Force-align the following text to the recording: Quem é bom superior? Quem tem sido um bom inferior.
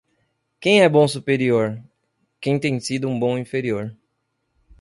Quem 0.59 0.81
é 0.81 0.89
bom 0.89 1.07
superior? 1.07 1.79
Quem 2.41 2.57
tem 2.59 2.79
sido 2.79 3.07
um 3.07 3.19
bom 3.19 3.37
inferior. 3.37 3.95